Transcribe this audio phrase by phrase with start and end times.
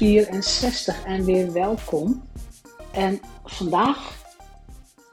[0.00, 2.22] 264 en weer welkom.
[2.92, 4.24] En vandaag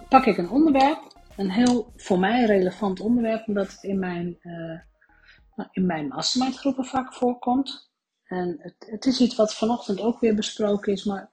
[0.09, 4.80] pak ik een onderwerp, een heel voor mij relevant onderwerp, omdat het in mijn, uh,
[5.72, 7.92] in mijn mastermind groepen vaak voorkomt.
[8.23, 11.31] En het, het, is iets wat vanochtend ook weer besproken is, maar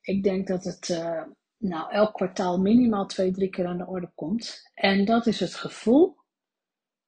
[0.00, 1.22] ik denk dat het uh,
[1.58, 4.70] nou, elk kwartaal minimaal twee, drie keer aan de orde komt.
[4.74, 6.16] En dat is het gevoel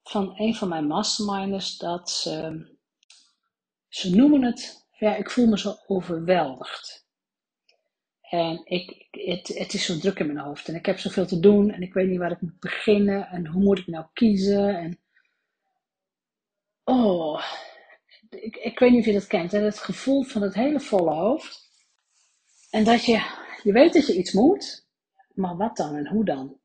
[0.02, 2.66] van een van mijn masterminders dat ze
[3.88, 7.06] ze noemen het, ja, ik voel me zo overweldigd.
[8.20, 11.40] En ik, het, het is zo druk in mijn hoofd en ik heb zoveel te
[11.40, 14.78] doen en ik weet niet waar ik moet beginnen en hoe moet ik nou kiezen.
[14.78, 15.00] En,
[16.84, 17.44] oh,
[18.30, 19.58] ik, ik weet niet of je dat kent, hè?
[19.58, 21.70] het gevoel van het hele volle hoofd.
[22.70, 23.30] En dat je,
[23.62, 24.86] je weet dat je iets moet,
[25.34, 26.60] maar wat dan en hoe dan?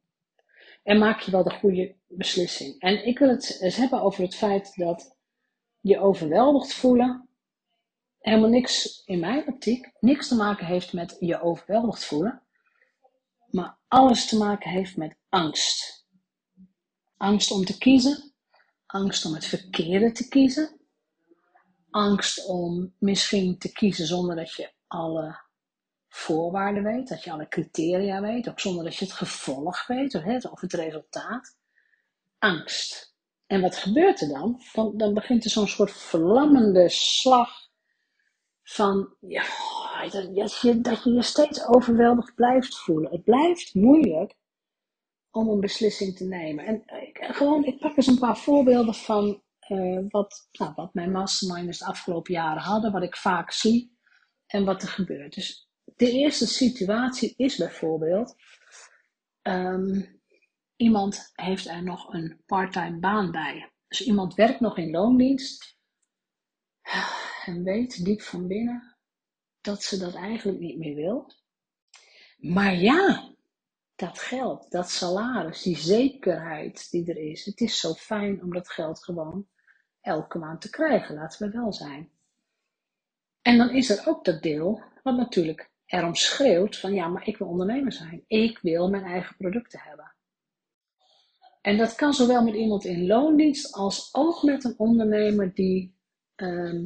[0.83, 2.79] En maak je wel de goede beslissing?
[2.79, 5.17] En ik wil het eens hebben over het feit dat
[5.79, 7.28] je overweldigd voelen
[8.19, 12.41] helemaal niks in mijn optiek, niks te maken heeft met je overweldigd voelen,
[13.49, 16.07] maar alles te maken heeft met angst.
[17.17, 18.33] Angst om te kiezen,
[18.85, 20.79] angst om het verkeerde te kiezen,
[21.89, 25.47] angst om misschien te kiezen zonder dat je alle
[26.07, 30.15] voorwaarden weet, dat je alle criteria weet, ook zonder dat je het gevolg weet
[30.51, 31.57] of het resultaat.
[32.39, 33.15] Angst.
[33.47, 34.61] En wat gebeurt er dan?
[34.73, 37.68] Dan, dan begint er zo'n soort vlammende slag
[38.69, 39.43] van ja,
[40.09, 43.11] dat, je, dat je je steeds overweldigd blijft voelen.
[43.11, 44.35] Het blijft moeilijk
[45.31, 46.65] om een beslissing te nemen.
[46.65, 51.11] En ik, gewoon, ik pak eens een paar voorbeelden van uh, wat, nou, wat mijn
[51.11, 53.97] masterminders de afgelopen jaren hadden, wat ik vaak zie
[54.45, 55.33] en wat er gebeurt.
[55.33, 58.35] Dus de eerste situatie is bijvoorbeeld,
[59.41, 60.21] um,
[60.75, 63.73] iemand heeft er nog een parttime baan bij.
[63.87, 65.77] Dus iemand werkt nog in loondienst
[67.45, 68.97] en weet diep van binnen
[69.61, 71.33] dat ze dat eigenlijk niet meer wil.
[72.37, 73.33] Maar ja,
[73.95, 77.45] dat geld, dat salaris, die zekerheid die er is.
[77.45, 79.47] Het is zo fijn om dat geld gewoon
[80.01, 82.09] elke maand te krijgen, laten we wel zijn.
[83.41, 87.37] En dan is er ook dat deel wat natuurlijk erom schreeuwt van ja, maar ik
[87.37, 88.23] wil ondernemer zijn.
[88.27, 90.13] Ik wil mijn eigen producten hebben.
[91.61, 95.95] En dat kan zowel met iemand in loondienst als ook met een ondernemer die
[96.35, 96.85] ehm,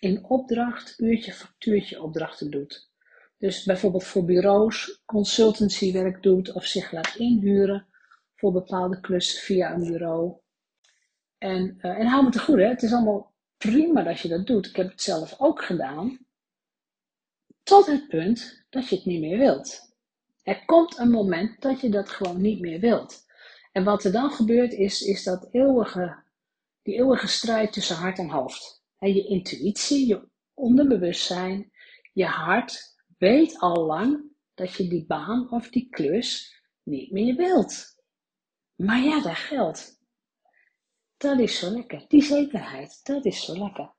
[0.00, 2.90] in opdracht, uurtje, factuurtje opdrachten doet.
[3.38, 7.86] Dus bijvoorbeeld voor bureaus consultancywerk doet of zich laat inhuren
[8.34, 10.36] voor bepaalde klussen via een bureau.
[11.38, 12.68] En, uh, en hou me te goed, hè?
[12.68, 14.66] het is allemaal prima dat je dat doet.
[14.66, 16.26] Ik heb het zelf ook gedaan.
[17.62, 19.94] Tot het punt dat je het niet meer wilt.
[20.42, 23.24] Er komt een moment dat je dat gewoon niet meer wilt.
[23.72, 26.22] En wat er dan gebeurt is, is dat eeuwige,
[26.82, 31.70] die eeuwige strijd tussen hart en hoofd je intuïtie, je onderbewustzijn,
[32.12, 34.24] je hart weet al lang
[34.54, 38.02] dat je die baan of die klus niet meer wilt.
[38.74, 40.00] Maar ja, dat geldt.
[41.16, 42.04] Dat is zo lekker.
[42.08, 43.94] Die zekerheid, dat is zo lekker.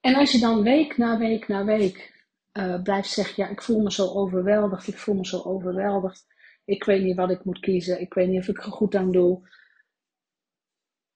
[0.00, 3.80] En als je dan week na week na week uh, blijft zeggen, ja, ik voel
[3.80, 6.26] me zo overweldigd, ik voel me zo overweldigd,
[6.64, 9.12] ik weet niet wat ik moet kiezen, ik weet niet of ik er goed aan
[9.12, 9.48] doe,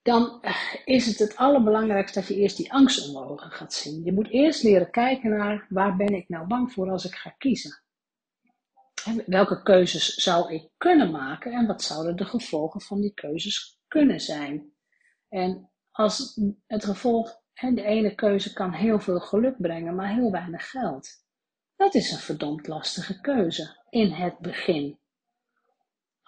[0.09, 4.05] dan eh, is het het allerbelangrijkste dat je eerst die angst onder ogen gaat zien.
[4.05, 7.31] Je moet eerst leren kijken naar waar ben ik nou bang voor als ik ga
[7.31, 7.83] kiezen.
[9.27, 14.21] Welke keuzes zou ik kunnen maken en wat zouden de gevolgen van die keuzes kunnen
[14.21, 14.73] zijn?
[15.29, 20.71] En als het gevolg, de ene keuze kan heel veel geluk brengen, maar heel weinig
[20.71, 21.09] geld.
[21.77, 24.99] Dat is een verdomd lastige keuze in het begin.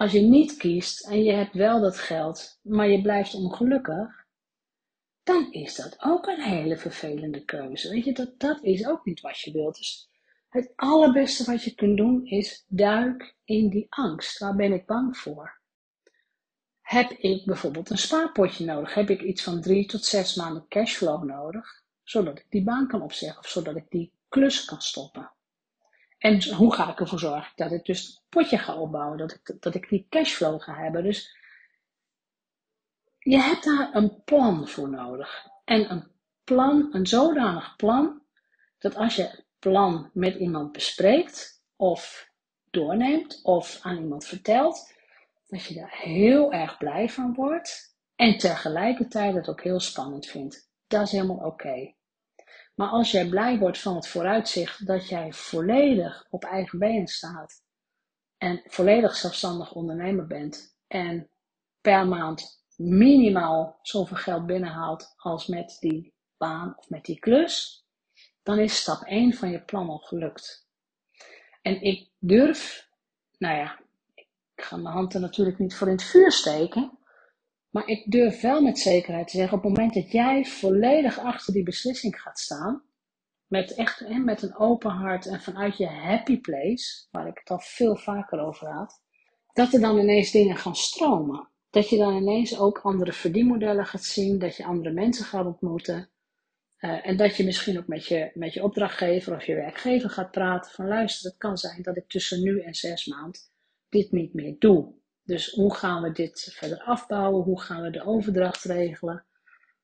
[0.00, 4.26] Als je niet kiest en je hebt wel dat geld, maar je blijft ongelukkig,
[5.22, 7.90] dan is dat ook een hele vervelende keuze.
[7.90, 9.76] Weet je, dat, dat is ook niet wat je wilt.
[9.76, 10.08] Dus
[10.48, 14.38] Het allerbeste wat je kunt doen is duik in die angst.
[14.38, 15.60] Waar ben ik bang voor?
[16.80, 18.94] Heb ik bijvoorbeeld een spaarpotje nodig?
[18.94, 21.82] Heb ik iets van drie tot zes maanden cashflow nodig?
[22.02, 25.32] Zodat ik die baan kan opzeggen of zodat ik die klus kan stoppen.
[26.20, 29.62] En hoe ga ik ervoor zorgen dat ik dus het potje ga opbouwen, dat ik,
[29.62, 31.02] dat ik die cashflow ga hebben.
[31.02, 31.36] Dus
[33.18, 35.46] je hebt daar een plan voor nodig.
[35.64, 36.10] En een
[36.44, 38.22] plan, een zodanig plan,
[38.78, 42.30] dat als je het plan met iemand bespreekt, of
[42.70, 44.94] doorneemt, of aan iemand vertelt,
[45.46, 47.96] dat je daar heel erg blij van wordt.
[48.16, 50.70] En tegelijkertijd het ook heel spannend vindt.
[50.86, 51.94] Dat is helemaal oké.
[52.80, 57.62] Maar als jij blij wordt van het vooruitzicht dat jij volledig op eigen benen staat
[58.38, 61.30] en volledig zelfstandig ondernemer bent en
[61.80, 67.84] per maand minimaal zoveel geld binnenhaalt als met die baan of met die klus,
[68.42, 70.68] dan is stap 1 van je plan al gelukt.
[71.62, 72.88] En ik durf,
[73.38, 73.80] nou ja,
[74.14, 76.98] ik ga mijn hand er natuurlijk niet voor in het vuur steken,
[77.70, 81.52] maar ik durf wel met zekerheid te zeggen, op het moment dat jij volledig achter
[81.52, 82.82] die beslissing gaat staan,
[83.46, 87.50] met echt hè, met een open hart en vanuit je happy place, waar ik het
[87.50, 89.02] al veel vaker over had,
[89.52, 91.48] dat er dan ineens dingen gaan stromen.
[91.70, 96.10] Dat je dan ineens ook andere verdienmodellen gaat zien, dat je andere mensen gaat ontmoeten.
[96.80, 100.30] Uh, en dat je misschien ook met je, met je opdrachtgever of je werkgever gaat
[100.30, 103.40] praten van luister, het kan zijn dat ik tussen nu en zes maanden
[103.88, 104.92] dit niet meer doe.
[105.24, 107.42] Dus hoe gaan we dit verder afbouwen?
[107.42, 109.24] Hoe gaan we de overdracht regelen?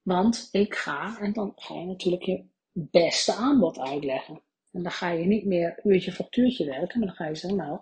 [0.03, 4.41] Want ik ga, en dan ga je natuurlijk je beste aanbod uitleggen.
[4.73, 7.81] En dan ga je niet meer uurtje factuurtje werken, maar dan ga je zeggen, nou,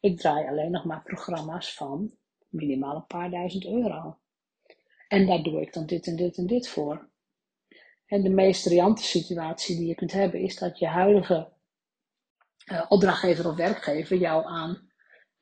[0.00, 2.14] ik draai alleen nog maar programma's van
[2.48, 4.18] minimaal een paar duizend euro.
[5.08, 7.10] En daar doe ik dan dit en dit en dit voor.
[8.06, 11.52] En de meest riante situatie die je kunt hebben is dat je huidige
[12.72, 14.91] uh, opdrachtgever of werkgever jou aan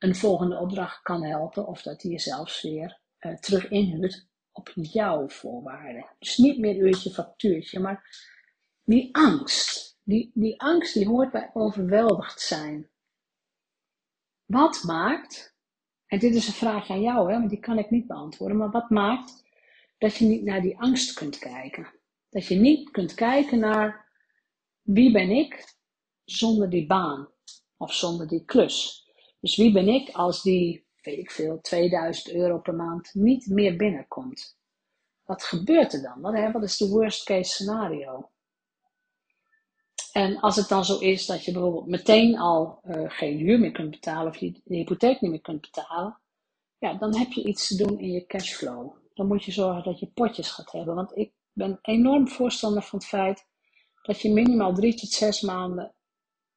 [0.01, 4.71] een volgende opdracht kan helpen, of dat hij je zelfs weer uh, terug inhuurt op
[4.73, 6.05] jouw voorwaarden.
[6.19, 8.29] Dus niet meer uurtje factuurtje, maar
[8.83, 9.99] die angst.
[10.03, 12.89] Die, die angst die hoort bij overweldigd zijn.
[14.45, 15.55] Wat maakt,
[16.05, 18.71] en dit is een vraag aan jou, hè, want die kan ik niet beantwoorden, maar
[18.71, 19.43] wat maakt
[19.97, 21.87] dat je niet naar die angst kunt kijken?
[22.29, 24.09] Dat je niet kunt kijken naar
[24.81, 25.75] wie ben ik
[26.23, 27.29] zonder die baan
[27.77, 29.00] of zonder die klus.
[29.41, 33.75] Dus wie ben ik als die, weet ik veel, 2000 euro per maand niet meer
[33.75, 34.57] binnenkomt?
[35.23, 36.51] Wat gebeurt er dan?
[36.51, 38.29] Wat, is de worst case scenario?
[40.11, 43.71] En als het dan zo is dat je bijvoorbeeld meteen al uh, geen huur meer
[43.71, 46.19] kunt betalen of je de hypotheek niet meer kunt betalen,
[46.77, 48.95] ja, dan heb je iets te doen in je cashflow.
[49.13, 50.95] Dan moet je zorgen dat je potjes gaat hebben.
[50.95, 53.45] Want ik ben enorm voorstander van het feit
[54.01, 55.95] dat je minimaal drie tot zes maanden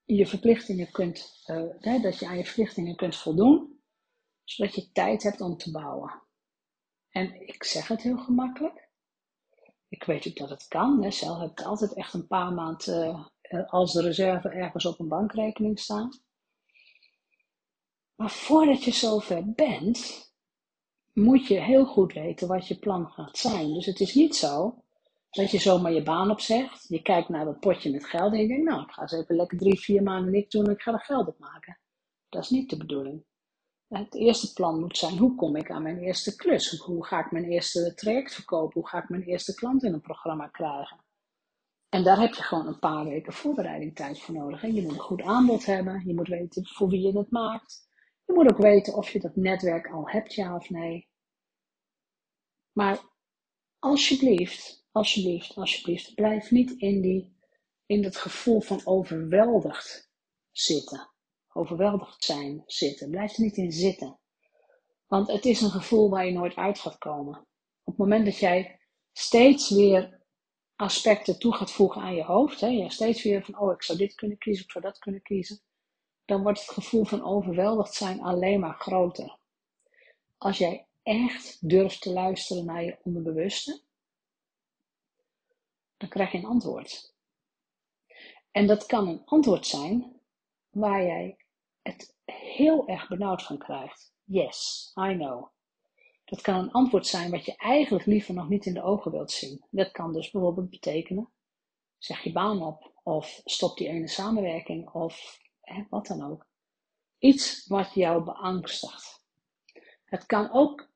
[0.05, 1.43] je verplichtingen kunt,
[1.79, 3.81] hè, dat je aan je verplichtingen kunt voldoen,
[4.45, 6.23] zodat je tijd hebt om te bouwen.
[7.09, 8.89] En ik zeg het heel gemakkelijk.
[9.89, 11.03] Ik weet ook dat het kan.
[11.03, 11.11] Hè.
[11.11, 15.79] Zelf heb ik altijd echt een paar maanden uh, als reserve ergens op een bankrekening
[15.79, 16.09] staan.
[18.15, 20.33] Maar voordat je zover bent,
[21.13, 23.75] moet je heel goed weten wat je plan gaat zijn.
[23.75, 24.84] Dus het is niet zo
[25.35, 26.89] dat je zomaar je baan opzegt.
[26.89, 29.37] Je kijkt naar dat potje met geld en je denkt, nou, ik ga eens even
[29.37, 31.79] lekker drie, vier maanden niks doen en ik ga er geld op maken.
[32.29, 33.25] Dat is niet de bedoeling.
[33.89, 36.79] Het eerste plan moet zijn, hoe kom ik aan mijn eerste klus?
[36.79, 38.81] Hoe ga ik mijn eerste traject verkopen?
[38.81, 41.05] Hoe ga ik mijn eerste klant in een programma krijgen?
[41.89, 44.63] En daar heb je gewoon een paar weken voorbereiding tijd voor nodig.
[44.63, 46.03] Je moet een goed aanbod hebben.
[46.07, 47.89] Je moet weten voor wie je het maakt.
[48.25, 51.09] Je moet ook weten of je dat netwerk al hebt, ja of nee.
[52.73, 52.99] Maar
[53.79, 57.37] alsjeblieft, alsjeblieft, alsjeblieft, blijf niet in, die,
[57.87, 60.11] in dat gevoel van overweldigd
[60.51, 61.11] zitten.
[61.53, 63.11] Overweldigd zijn zitten.
[63.11, 64.19] Blijf er niet in zitten.
[65.07, 67.39] Want het is een gevoel waar je nooit uit gaat komen.
[67.85, 68.81] Op het moment dat jij
[69.13, 70.21] steeds weer
[70.77, 73.99] aspecten toe gaat voegen aan je hoofd, hè, je steeds weer van, oh, ik zou
[73.99, 75.61] dit kunnen kiezen, ik zou dat kunnen kiezen,
[76.25, 79.39] dan wordt het gevoel van overweldigd zijn alleen maar groter.
[80.39, 83.84] Als jij echt durft te luisteren naar je onderbewuste,
[85.97, 87.15] dan krijg je een antwoord.
[88.51, 90.21] En dat kan een antwoord zijn
[90.71, 91.37] waar jij
[91.83, 94.13] het heel erg benauwd van krijgt.
[94.25, 95.53] Yes, I know.
[96.25, 99.31] Dat kan een antwoord zijn wat je eigenlijk liever nog niet in de ogen wilt
[99.31, 99.65] zien.
[99.71, 101.33] Dat kan dus bijvoorbeeld betekenen,
[101.99, 106.47] zeg je baan op, of stop die ene samenwerking, of hè, wat dan ook.
[107.19, 109.25] Iets wat jou beangstigt.
[110.05, 110.91] Het kan ook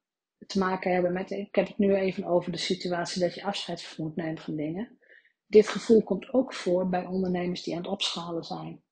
[0.47, 3.95] te maken hebben met, ik heb het nu even over de situatie dat je afscheid
[3.97, 4.99] moet nemen van dingen.
[5.47, 8.83] Dit gevoel komt ook voor bij ondernemers die aan het opschalen zijn.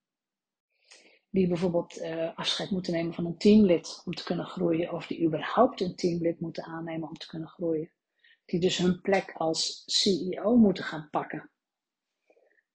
[1.31, 5.25] die bijvoorbeeld uh, afscheid moeten nemen van een teamlid om te kunnen groeien, of die
[5.27, 7.91] überhaupt een teamlid moeten aannemen om te kunnen groeien,
[8.45, 11.51] die dus hun plek als CEO moeten gaan pakken.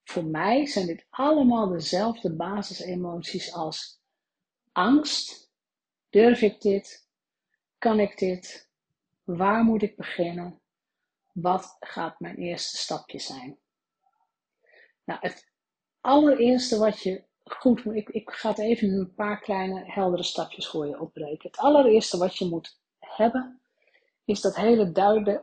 [0.04, 4.02] Voor mij zijn dit allemaal dezelfde basisemoties als
[4.72, 5.52] angst.
[6.10, 7.10] Durf ik dit?
[7.82, 8.70] Kan ik dit?
[9.24, 10.60] Waar moet ik beginnen?
[11.34, 13.58] Wat gaat mijn eerste stapje zijn?
[15.04, 15.52] Nou, het
[16.02, 20.24] allereerste wat je goed moet, ik, ik ga het even in een paar kleine heldere
[20.24, 21.50] stapjes voor je opbreken.
[21.50, 23.62] Het allereerste wat je moet hebben,
[24.26, 24.92] is dat hele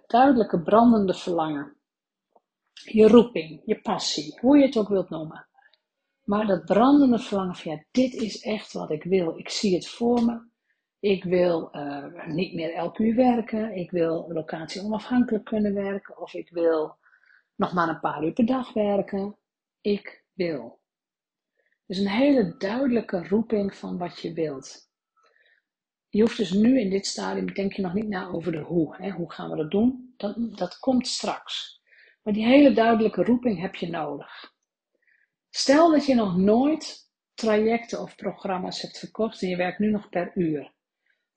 [0.06, 1.76] duidelijke brandende verlangen.
[2.72, 5.46] Je roeping, je passie, hoe je het ook wilt noemen.
[6.24, 9.38] Maar dat brandende verlangen van ja, dit is echt wat ik wil.
[9.38, 10.47] Ik zie het voor me.
[11.00, 13.76] Ik wil uh, niet meer elk uur werken.
[13.76, 16.18] Ik wil locatie onafhankelijk kunnen werken.
[16.18, 16.96] Of ik wil
[17.54, 19.36] nog maar een paar uur per dag werken.
[19.80, 20.80] Ik wil.
[21.86, 24.88] Dus een hele duidelijke roeping van wat je wilt.
[26.08, 28.96] Je hoeft dus nu in dit stadium, denk je nog niet na over de hoe.
[28.96, 29.10] Hè?
[29.10, 30.14] Hoe gaan we dat doen?
[30.16, 31.80] Dat, dat komt straks.
[32.22, 34.54] Maar die hele duidelijke roeping heb je nodig.
[35.50, 40.08] Stel dat je nog nooit trajecten of programma's hebt verkocht en je werkt nu nog
[40.08, 40.76] per uur.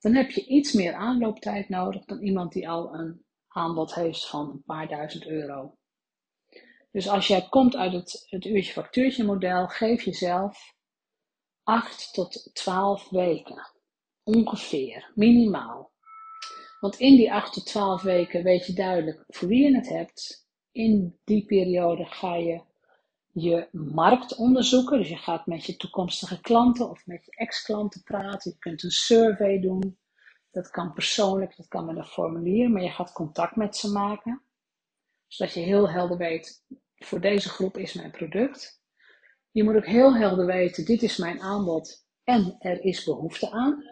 [0.02, 4.50] Dan heb je iets meer aanlooptijd nodig dan iemand die al een aanbod heeft van
[4.50, 5.78] een paar duizend euro.
[6.92, 10.76] Dus als jij komt uit het, het uurtje factuurtje model, geef jezelf
[11.64, 13.72] 8 tot 12 weken.
[14.24, 15.92] Ongeveer, minimaal.
[16.80, 20.50] Want in die 8 tot 12 weken weet je duidelijk voor wie je het hebt.
[20.72, 22.62] In die periode ga je
[23.34, 24.98] je markt onderzoeken.
[24.98, 28.52] Dus je gaat met je toekomstige klanten of met je ex-klanten praten.
[28.52, 29.98] Je kunt een survey doen.
[30.52, 34.42] Dat kan persoonlijk, dat kan met een formulier, maar je gaat contact met ze maken.
[35.28, 38.82] Zodat je heel helder weet, voor deze groep is mijn product.
[39.52, 43.84] Je moet ook heel helder weten, dit is mijn aanbod en er is behoefte aan.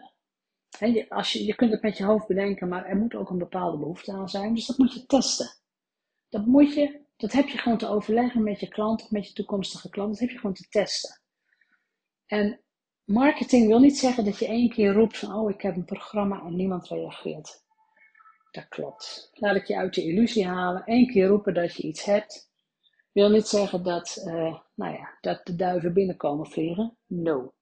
[0.78, 3.38] je, als je, je kunt het met je hoofd bedenken, maar er moet ook een
[3.38, 4.54] bepaalde behoefte aan zijn.
[4.54, 5.56] Dus dat moet je testen.
[6.28, 9.32] Dat moet je dat heb je gewoon te overleggen met je klant of met je
[9.32, 10.10] toekomstige klant.
[10.10, 11.20] Dat heb je gewoon te testen.
[12.26, 12.60] En
[13.04, 16.42] marketing wil niet zeggen dat je één keer roept van, oh, ik heb een programma
[16.44, 17.64] en niemand reageert.
[18.50, 19.30] Dat klopt.
[19.32, 20.82] Laat ik je uit je illusie halen.
[20.84, 22.50] Eén keer roepen dat je iets hebt,
[23.12, 26.96] wil niet zeggen dat, uh, nou ja, dat de duiven binnenkomen vliegen.
[27.06, 27.52] No.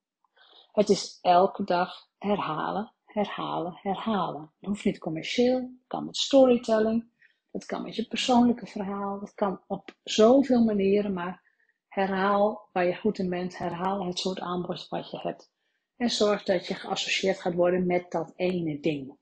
[0.73, 4.53] Het is elke dag herhalen, herhalen, herhalen.
[4.59, 7.11] Het hoeft niet commercieel, het kan met storytelling,
[7.59, 9.21] dat kan met je persoonlijke verhaal.
[9.21, 11.13] Dat kan op zoveel manieren.
[11.13, 11.43] Maar
[11.89, 13.59] herhaal waar je goed in bent.
[13.59, 15.51] Herhaal het soort aanbod wat je hebt.
[15.97, 19.17] En zorg dat je geassocieerd gaat worden met dat ene ding.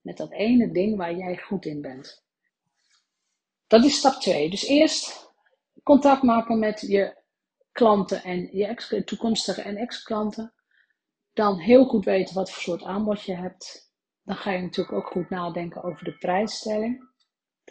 [0.00, 2.24] Met dat ene ding waar jij goed in bent.
[3.66, 4.50] Dat is stap 2.
[4.50, 5.32] Dus eerst
[5.82, 7.22] contact maken met je
[7.72, 10.54] klanten en je ex, toekomstige en ex-klanten.
[11.32, 13.92] Dan heel goed weten wat voor soort aanbod je hebt.
[14.22, 17.09] Dan ga je natuurlijk ook goed nadenken over de prijsstelling.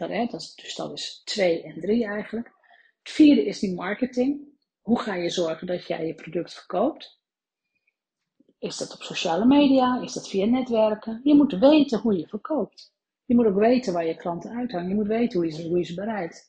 [0.08, 2.50] Dat, dus dat is twee en drie eigenlijk.
[3.02, 4.48] Het vierde is die marketing.
[4.80, 7.20] Hoe ga je zorgen dat jij je product verkoopt?
[8.58, 10.00] Is dat op sociale media?
[10.02, 11.20] Is dat via netwerken?
[11.24, 12.92] Je moet weten hoe je verkoopt.
[13.24, 14.88] Je moet ook weten waar je klanten uithangen.
[14.88, 16.42] Je moet weten hoe je ze, hoe je ze.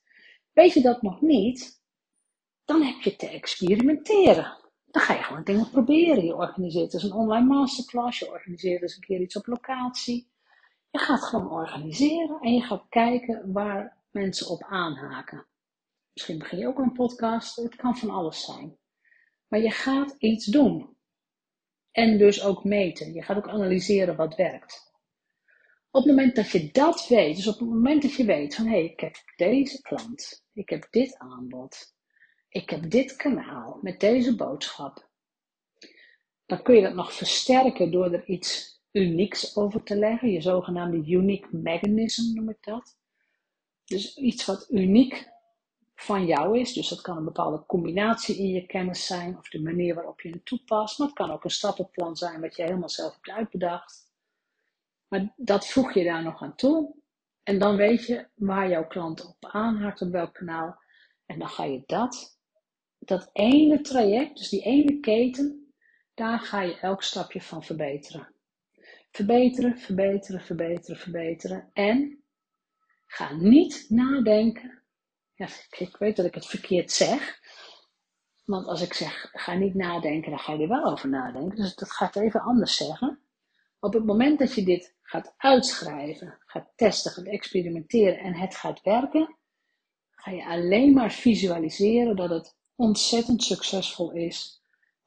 [0.54, 1.82] Weet je dat nog niet?
[2.66, 4.58] Dan heb je te experimenteren.
[4.86, 6.26] Dan ga je gewoon dingen proberen.
[6.26, 8.20] Je organiseert dus een online masterclass.
[8.20, 10.31] Je organiseert dus een keer iets op locatie.
[10.92, 15.48] Je gaat gewoon organiseren en je gaat kijken waar mensen op aanhaken.
[16.14, 18.78] Misschien begin je ook een podcast, het kan van alles zijn.
[19.48, 20.98] Maar je gaat iets doen.
[21.92, 23.14] En dus ook meten.
[23.14, 24.92] Je gaat ook analyseren wat werkt.
[25.92, 28.66] Op het moment dat je dat weet, dus op het moment dat je weet van
[28.66, 31.94] hé, hey, ik heb deze klant, ik heb dit aanbod,
[32.50, 35.10] ik heb dit kanaal met deze boodschap,
[36.46, 40.32] dan kun je dat nog versterken door er iets unieks over te leggen.
[40.32, 42.98] Je zogenaamde unique mechanism noem ik dat.
[43.86, 45.30] Dus iets wat uniek
[45.96, 46.74] van jou is.
[46.74, 50.30] Dus dat kan een bepaalde combinatie in je kennis zijn of de manier waarop je
[50.30, 50.98] het toepast.
[50.98, 54.10] Maar het kan ook een stappenplan zijn wat je helemaal zelf hebt uitbedacht.
[55.08, 56.96] Maar dat voeg je daar nog aan toe.
[57.44, 60.80] En dan weet je waar jouw klant op aanhaakt, op welk kanaal.
[61.26, 62.40] En dan ga je dat,
[63.00, 65.74] dat ene traject, dus die ene keten,
[66.14, 68.31] daar ga je elk stapje van verbeteren.
[69.12, 71.70] Verbeteren, verbeteren, verbeteren, verbeteren.
[71.74, 72.24] En
[73.06, 74.84] ga niet nadenken.
[75.34, 77.40] Ja, ik weet dat ik het verkeerd zeg.
[78.46, 81.56] Want als ik zeg, ga niet nadenken, dan ga je er wel over nadenken.
[81.56, 83.20] Dus dat gaat even anders zeggen.
[83.80, 88.82] Op het moment dat je dit gaat uitschrijven, gaat testen, gaat experimenteren en het gaat
[88.82, 89.38] werken,
[90.12, 94.61] ga je alleen maar visualiseren dat het ontzettend succesvol is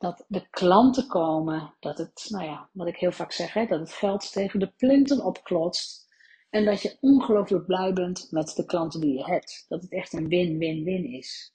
[0.05, 3.81] dat de klanten komen, dat het, nou ja, wat ik heel vaak zeg, hè, dat
[3.81, 6.09] het geld tegen de plinten opklotst.
[6.51, 9.65] En dat je ongelooflijk blij bent met de klanten die je hebt.
[9.69, 11.55] Dat het echt een win-win-win is.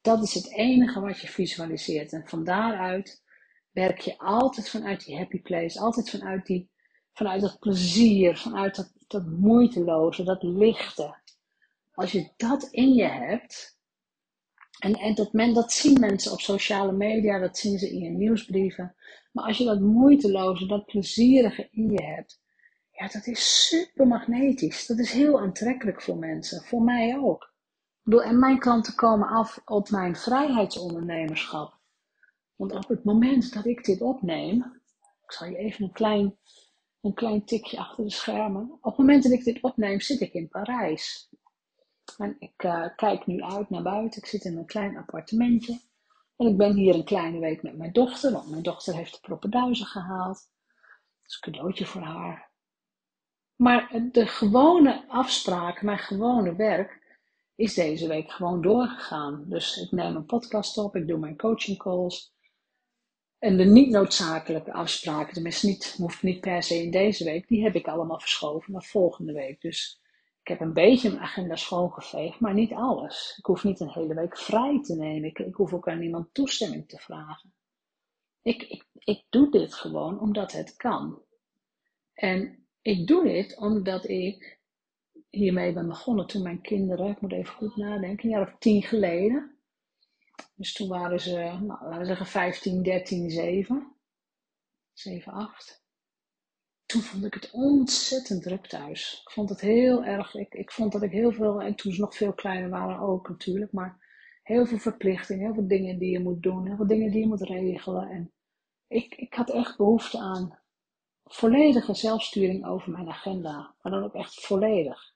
[0.00, 2.12] Dat is het enige wat je visualiseert.
[2.12, 3.22] En van daaruit
[3.70, 6.70] werk je altijd vanuit die happy place, altijd vanuit, die,
[7.12, 11.16] vanuit dat plezier, vanuit dat, dat moeiteloze, dat lichte.
[11.92, 13.73] Als je dat in je hebt,
[14.78, 18.10] en, en dat, men, dat zien mensen op sociale media, dat zien ze in je
[18.10, 18.94] nieuwsbrieven.
[19.32, 22.42] Maar als je dat moeiteloze, dat plezierige in je hebt,
[22.90, 24.86] ja, dat is super magnetisch.
[24.86, 27.42] Dat is heel aantrekkelijk voor mensen, voor mij ook.
[27.42, 31.78] Ik bedoel, en mijn klanten komen af op mijn vrijheidsondernemerschap.
[32.56, 34.80] Want op het moment dat ik dit opneem,
[35.24, 36.36] ik zal je even een klein,
[37.00, 38.72] een klein tikje achter de schermen.
[38.72, 41.30] Op het moment dat ik dit opneem, zit ik in Parijs.
[42.18, 44.20] En ik uh, kijk nu uit naar buiten.
[44.20, 45.80] Ik zit in een klein appartementje.
[46.36, 49.20] En ik ben hier een kleine week met mijn dochter, want mijn dochter heeft de
[49.20, 50.36] proppenduizen gehaald.
[50.36, 52.50] Dat is een cadeautje voor haar.
[53.56, 57.02] Maar de gewone afspraak, mijn gewone werk,
[57.54, 59.44] is deze week gewoon doorgegaan.
[59.48, 62.32] Dus ik neem een podcast op, ik doe mijn coaching calls.
[63.38, 67.62] En de niet noodzakelijke afspraken, tenminste niet, hoeft niet per se in deze week, die
[67.62, 69.60] heb ik allemaal verschoven naar volgende week.
[69.60, 70.02] Dus
[70.44, 73.34] ik heb een beetje mijn agenda schoongeveegd, maar niet alles.
[73.38, 75.28] Ik hoef niet een hele week vrij te nemen.
[75.28, 77.54] Ik, hoef ook aan niemand toestemming te vragen.
[78.42, 81.22] Ik, ik, ik doe dit gewoon omdat het kan.
[82.12, 84.60] En ik doe dit omdat ik
[85.30, 88.82] hiermee ben begonnen toen mijn kinderen, ik moet even goed nadenken, een jaar of tien
[88.82, 89.58] geleden.
[90.54, 93.96] Dus toen waren ze, nou, laten we zeggen 15, 13, 7.
[94.92, 95.83] 7, 8
[96.94, 99.20] toen vond ik het ontzettend druk thuis.
[99.24, 100.34] Ik vond het heel erg.
[100.34, 103.28] Ik, ik vond dat ik heel veel, en toen ze nog veel kleiner waren ook
[103.28, 103.98] natuurlijk, maar
[104.42, 107.26] heel veel verplichtingen, heel veel dingen die je moet doen, heel veel dingen die je
[107.26, 108.08] moet regelen.
[108.08, 108.32] En
[108.88, 110.58] ik, ik had echt behoefte aan
[111.24, 115.14] volledige zelfsturing over mijn agenda, maar dan ook echt volledig.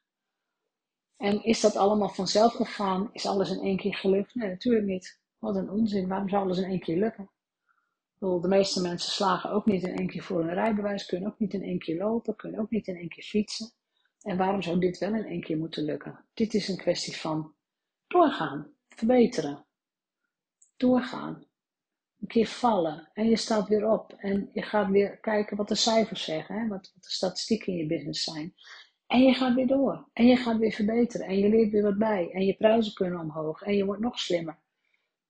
[1.16, 3.10] En is dat allemaal vanzelf gegaan?
[3.12, 4.34] Is alles in één keer gelukt?
[4.34, 5.20] Nee, natuurlijk niet.
[5.38, 6.08] Wat een onzin.
[6.08, 7.30] Waarom zou alles in één keer lukken?
[8.18, 11.54] De meeste mensen slagen ook niet in één keer voor een rijbewijs, kunnen ook niet
[11.54, 13.70] in één keer lopen, kunnen ook niet in één keer fietsen.
[14.22, 16.24] En waarom zou dit wel in één keer moeten lukken?
[16.34, 17.54] Dit is een kwestie van
[18.06, 19.64] doorgaan, verbeteren,
[20.76, 21.46] doorgaan.
[22.20, 25.74] Een keer vallen en je staat weer op en je gaat weer kijken wat de
[25.74, 26.68] cijfers zeggen, hè?
[26.68, 28.54] Wat, wat de statistieken in je business zijn.
[29.06, 31.98] En je gaat weer door en je gaat weer verbeteren en je leert weer wat
[31.98, 34.58] bij en je prijzen kunnen omhoog en je wordt nog slimmer.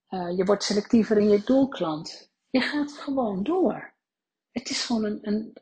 [0.09, 2.31] Uh, je wordt selectiever in je doelklant.
[2.49, 3.93] Je gaat gewoon door.
[4.51, 5.53] Het is gewoon een, een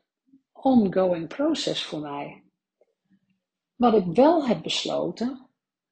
[0.52, 2.44] ongoing proces voor mij.
[3.74, 5.48] Wat ik wel heb besloten,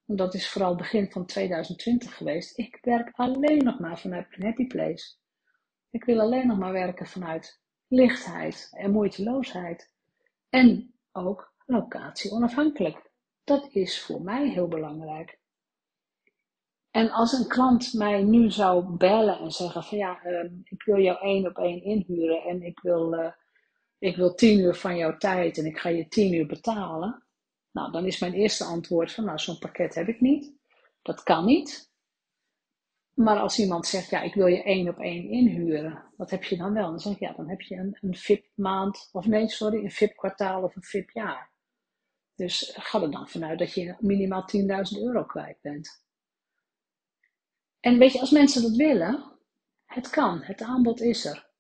[0.06, 4.44] en dat is vooral begin van 2020 geweest, ik werk alleen nog maar vanuit een
[4.44, 5.14] happy place.
[5.90, 9.92] Ik wil alleen nog maar werken vanuit lichtheid en moeiteloosheid.
[10.48, 13.11] En ook locatie onafhankelijk.
[13.44, 15.38] Dat is voor mij heel belangrijk.
[16.96, 20.98] En als een klant mij nu zou bellen en zeggen van ja, ehm, ik wil
[20.98, 23.32] jou één op één inhuren en ik wil, uh,
[23.98, 27.26] ik wil tien uur van jouw tijd en ik ga je tien uur betalen.
[27.72, 30.52] Nou, dan is mijn eerste antwoord van nou, zo'n pakket heb ik niet.
[31.02, 31.90] Dat kan niet.
[33.14, 36.56] Maar als iemand zegt, ja, ik wil je één op één inhuren, wat heb je
[36.56, 36.90] dan wel?
[36.90, 39.90] Dan zeg ik, ja, dan heb je een, een VIP maand, of nee, sorry, een
[39.90, 41.50] VIP kwartaal of een VIP jaar.
[42.35, 46.04] Dus ga er dan vanuit dat je minimaal 10.000 euro kwijt bent.
[47.87, 49.25] En weet je, als mensen dat willen,
[49.85, 51.51] het kan, het aanbod is er.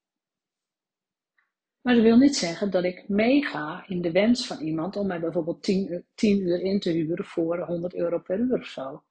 [1.80, 5.20] Maar dat wil niet zeggen dat ik meega in de wens van iemand om mij
[5.20, 9.02] bijvoorbeeld 10, 10 uur in te huren voor 100 euro per uur of zo.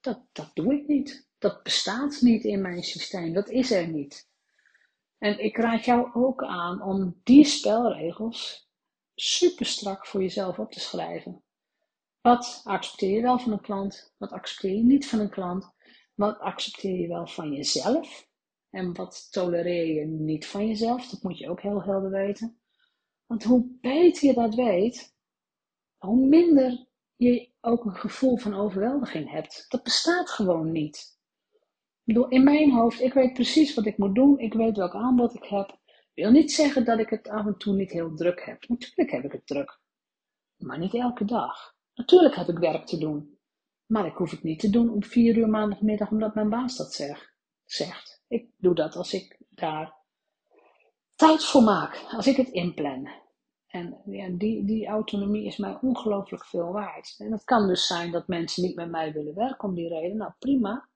[0.00, 1.28] Dat, dat doe ik niet.
[1.38, 3.32] Dat bestaat niet in mijn systeem.
[3.32, 4.28] Dat is er niet.
[5.18, 8.68] En ik raad jou ook aan om die spelregels
[9.14, 11.42] super strak voor jezelf op te schrijven.
[12.20, 14.14] Wat accepteer je wel van een klant?
[14.18, 15.78] Wat accepteer je niet van een klant?
[16.14, 18.28] Wat accepteer je wel van jezelf?
[18.70, 21.08] En wat tolereer je niet van jezelf?
[21.08, 22.60] Dat moet je ook heel helder weten.
[23.26, 25.14] Want hoe beter je dat weet,
[25.98, 29.64] hoe minder je ook een gevoel van overweldiging hebt.
[29.68, 31.18] Dat bestaat gewoon niet.
[32.04, 34.38] In mijn hoofd, ik weet precies wat ik moet doen.
[34.38, 35.78] Ik weet welk aanbod ik heb.
[36.14, 38.68] Ik wil niet zeggen dat ik het af en toe niet heel druk heb.
[38.68, 39.80] Natuurlijk heb ik het druk.
[40.56, 41.74] Maar niet elke dag.
[41.94, 43.38] Natuurlijk heb ik werk te doen.
[43.90, 46.92] Maar ik hoef het niet te doen om vier uur maandagmiddag omdat mijn baas dat
[46.92, 47.32] zeg,
[47.64, 48.22] zegt.
[48.28, 49.94] Ik doe dat als ik daar
[51.14, 53.08] tijd voor maak, als ik het inplan.
[53.66, 57.14] En ja, die, die autonomie is mij ongelooflijk veel waard.
[57.18, 60.16] En het kan dus zijn dat mensen niet met mij willen werken om die reden.
[60.16, 60.88] Nou prima.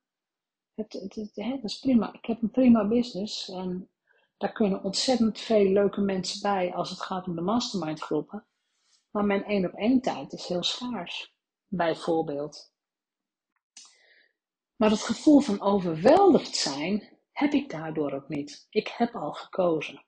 [0.74, 2.12] Het, het, het, dat is prima.
[2.12, 3.90] Ik heb een prima business en
[4.36, 8.46] daar kunnen ontzettend veel leuke mensen bij als het gaat om de mastermind groepen.
[9.10, 11.34] Maar mijn één op één tijd is heel schaars,
[11.66, 12.72] bijvoorbeeld.
[14.76, 18.66] Maar het gevoel van overweldigd zijn heb ik daardoor ook niet.
[18.70, 20.04] Ik heb al gekozen.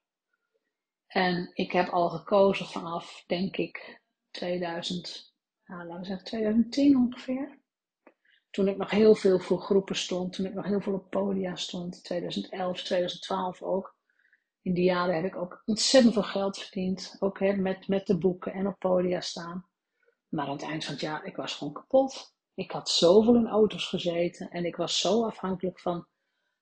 [1.07, 7.61] En ik heb al gekozen vanaf, denk ik, 2000, nou, laten we zeggen 2010 ongeveer.
[8.50, 11.57] Toen ik nog heel veel voor groepen stond, toen ik nog heel veel op podia
[11.57, 13.96] stond, 2011, 2012 ook.
[14.62, 18.18] In die jaren heb ik ook ontzettend veel geld verdiend, ook hè, met, met de
[18.18, 19.68] boeken en op podia staan.
[20.29, 22.36] Maar aan het eind van het jaar, ik was gewoon kapot.
[22.57, 26.07] Ik had zoveel in auto's gezeten en ik was zo afhankelijk van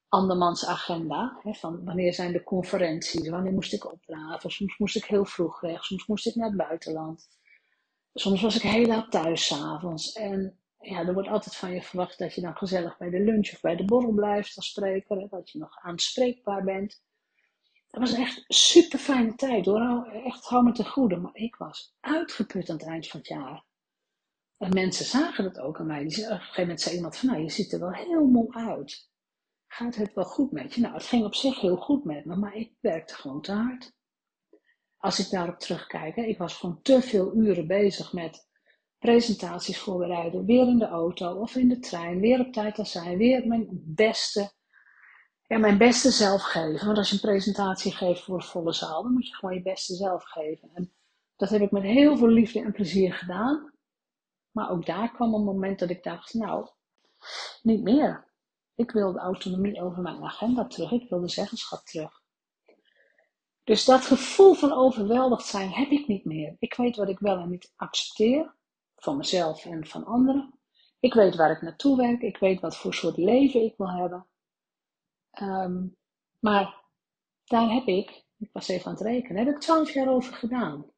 [0.09, 1.38] andermans agenda.
[1.42, 4.50] Hè, van wanneer zijn de conferenties, wanneer moest ik opdraven.
[4.50, 7.28] Soms moest ik heel vroeg weg, soms moest ik naar het buitenland.
[8.14, 10.12] Soms was ik heel laat thuis s'avonds.
[10.12, 13.52] En ja, er wordt altijd van je verwacht dat je dan gezellig bij de lunch
[13.52, 15.28] of bij de borrel blijft als spreker.
[15.28, 17.02] dat je nog aanspreekbaar bent.
[17.90, 20.07] Dat was echt super fijne tijd hoor.
[20.07, 21.16] Echt hou me te goede.
[21.16, 23.64] Maar ik was uitgeput aan het eind van het jaar.
[24.58, 26.04] En mensen zagen dat ook aan mij.
[26.04, 28.54] Die, op een gegeven moment zei iemand van, nou, je ziet er wel heel moe
[28.54, 29.10] uit.
[29.66, 30.80] Gaat het wel goed met je?
[30.80, 33.92] Nou, het ging op zich heel goed met me, maar ik werkte gewoon te hard.
[34.96, 38.48] Als ik daarop terugkijk, ik was gewoon te veel uren bezig met
[38.98, 43.18] presentaties voorbereiden, weer in de auto of in de trein, weer op tijd al zijn,
[43.18, 44.52] weer mijn beste,
[45.46, 46.86] ja, mijn beste zelf geven.
[46.86, 49.62] Want als je een presentatie geeft voor een volle zaal, dan moet je gewoon je
[49.62, 50.70] beste zelf geven.
[50.74, 50.92] En
[51.36, 53.73] dat heb ik met heel veel liefde en plezier gedaan.
[54.54, 56.68] Maar ook daar kwam een moment dat ik dacht, nou,
[57.62, 58.32] niet meer.
[58.74, 60.92] Ik wil de autonomie over mijn agenda terug.
[60.92, 62.22] Ik wil de zeggenschap terug.
[63.64, 66.56] Dus dat gevoel van overweldigd zijn heb ik niet meer.
[66.58, 68.54] Ik weet wat ik wel en niet accepteer.
[68.96, 70.58] Van mezelf en van anderen.
[71.00, 72.22] Ik weet waar ik naartoe werk.
[72.22, 74.26] Ik weet wat voor soort leven ik wil hebben.
[75.30, 75.86] Ehm,
[76.38, 76.82] maar
[77.44, 80.93] daar heb ik, ik was even aan het rekenen, heb ik twaalf jaar over gedaan.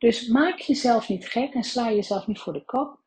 [0.00, 3.00] Dus maak jezelf niet gek en sla jezelf niet voor de kop.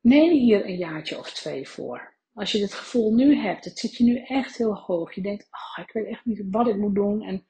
[0.00, 2.14] Neem hier een jaartje of twee voor.
[2.34, 5.14] Als je dit gevoel nu hebt, het zit je nu echt heel hoog.
[5.14, 7.22] Je denkt, oh, ik weet echt niet wat ik moet doen.
[7.22, 7.46] En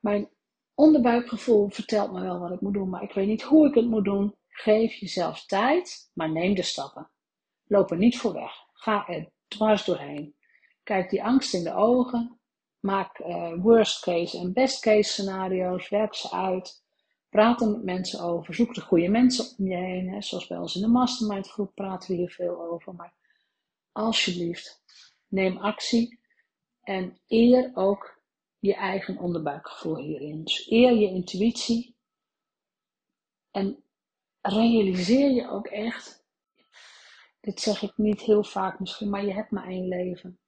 [0.00, 0.28] mijn
[0.74, 3.88] onderbuikgevoel vertelt me wel wat ik moet doen, maar ik weet niet hoe ik het
[3.88, 4.34] moet doen.
[4.48, 7.10] Geef jezelf tijd, maar neem de stappen.
[7.64, 8.52] Loop er niet voor weg.
[8.72, 10.34] Ga er dwars doorheen.
[10.82, 12.38] Kijk die angst in de ogen.
[12.80, 15.88] Maak uh, worst case en best case scenario's.
[15.88, 16.83] Werk ze uit.
[17.34, 18.54] Praat er met mensen over.
[18.54, 20.08] Zoek de goede mensen om je heen.
[20.08, 20.22] Hè.
[20.22, 22.94] Zoals bij ons in de mastermind groep praten we hier veel over.
[22.94, 23.14] Maar
[23.92, 24.82] alsjeblieft,
[25.28, 26.20] neem actie.
[26.82, 28.22] En eer ook
[28.58, 30.44] je eigen onderbuikgevoel hierin.
[30.44, 31.96] Dus eer je intuïtie.
[33.50, 33.84] En
[34.40, 36.24] realiseer je ook echt.
[37.40, 40.38] Dit zeg ik niet heel vaak misschien, maar je hebt maar één leven.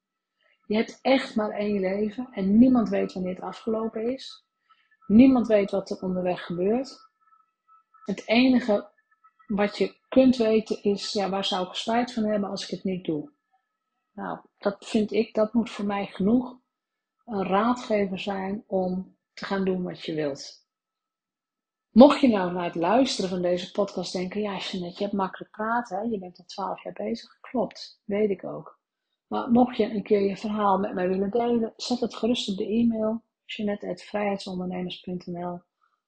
[0.66, 4.46] Je hebt echt maar één leven en niemand weet wanneer het afgelopen is.
[5.07, 6.99] Niemand weet wat er onderweg gebeurt.
[8.05, 8.90] Het enige
[9.47, 12.85] wat je kunt weten is, ja, waar zou ik spijt van hebben als ik het
[12.85, 13.33] niet doe?
[14.12, 16.59] Nou, dat vind ik, dat moet voor mij genoeg
[17.25, 20.64] een raadgever zijn om te gaan doen wat je wilt.
[21.90, 25.51] Mocht je nou na het luisteren van deze podcast denken, ja Jeanette, je hebt makkelijk
[25.51, 27.40] praten, je bent al twaalf jaar bezig.
[27.40, 28.79] Klopt, weet ik ook.
[29.27, 32.57] Maar mocht je een keer je verhaal met mij willen delen, zet het gerust op
[32.57, 35.61] de e-mail jeanette.vrijheidsondernemers.nl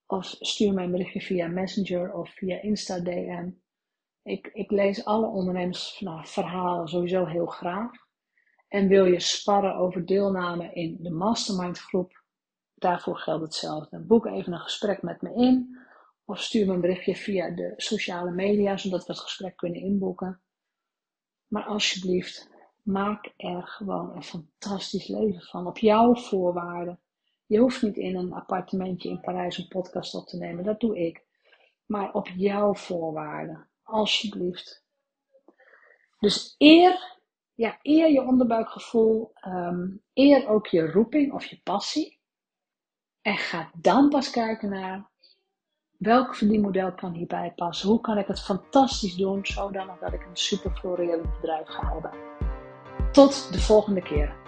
[0.06, 3.50] of stuur mij een berichtje via Messenger of via Insta DM.
[4.22, 7.90] Ik, ik lees alle ondernemersverhalen sowieso heel graag.
[8.68, 12.22] En wil je sparren over deelname in de mastermind groep,
[12.74, 13.98] daarvoor geldt hetzelfde.
[13.98, 15.78] Boek even een gesprek met me in
[16.24, 20.40] of stuur me een berichtje via de sociale media, zodat we het gesprek kunnen inboeken.
[21.46, 22.50] Maar alsjeblieft,
[22.82, 27.00] maak er gewoon een fantastisch leven van, op jouw voorwaarden.
[27.48, 30.98] Je hoeft niet in een appartementje in Parijs een podcast op te nemen, dat doe
[30.98, 31.24] ik.
[31.86, 34.84] Maar op jouw voorwaarden, alsjeblieft.
[36.18, 37.18] Dus eer,
[37.54, 42.20] ja, eer je onderbuikgevoel, um, eer ook je roeping of je passie.
[43.22, 45.10] En ga dan pas kijken naar
[45.98, 47.88] welk verdienmodel kan hierbij passen.
[47.88, 52.12] Hoe kan ik het fantastisch doen, zodanig dat ik een super florerend bedrijf ga hebben.
[53.12, 54.47] Tot de volgende keer.